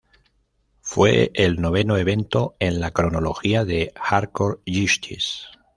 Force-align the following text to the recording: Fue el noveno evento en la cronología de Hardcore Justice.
Fue 0.81 1.29
el 1.35 1.61
noveno 1.61 1.95
evento 1.95 2.55
en 2.57 2.79
la 2.81 2.89
cronología 2.89 3.65
de 3.65 3.93
Hardcore 3.95 4.57
Justice. 4.67 5.43